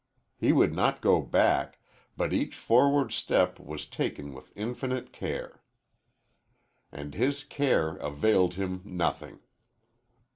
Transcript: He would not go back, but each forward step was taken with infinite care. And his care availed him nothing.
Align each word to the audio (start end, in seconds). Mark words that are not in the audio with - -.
He 0.35 0.51
would 0.51 0.73
not 0.73 0.99
go 0.99 1.21
back, 1.21 1.77
but 2.17 2.33
each 2.33 2.55
forward 2.57 3.11
step 3.11 3.59
was 3.59 3.85
taken 3.85 4.33
with 4.33 4.51
infinite 4.55 5.13
care. 5.13 5.61
And 6.91 7.13
his 7.13 7.43
care 7.43 7.97
availed 7.97 8.55
him 8.55 8.81
nothing. 8.83 9.41